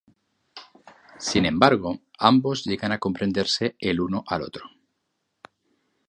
[1.19, 4.67] Sin embargo, ambos llegan a comprenderse el uno al otro.